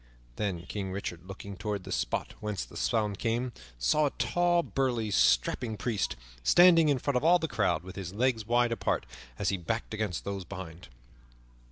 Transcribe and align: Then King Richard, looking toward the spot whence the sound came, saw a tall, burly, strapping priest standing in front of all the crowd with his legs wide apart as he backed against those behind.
Then 0.37 0.63
King 0.65 0.91
Richard, 0.91 1.25
looking 1.27 1.55
toward 1.55 1.83
the 1.83 1.91
spot 1.91 2.33
whence 2.39 2.65
the 2.65 2.75
sound 2.75 3.19
came, 3.19 3.53
saw 3.77 4.07
a 4.07 4.17
tall, 4.17 4.63
burly, 4.63 5.11
strapping 5.11 5.77
priest 5.77 6.15
standing 6.41 6.89
in 6.89 6.97
front 6.97 7.17
of 7.17 7.23
all 7.23 7.37
the 7.37 7.47
crowd 7.47 7.83
with 7.83 7.95
his 7.97 8.11
legs 8.11 8.43
wide 8.47 8.71
apart 8.71 9.05
as 9.37 9.49
he 9.49 9.57
backed 9.57 9.93
against 9.93 10.23
those 10.23 10.43
behind. 10.43 10.87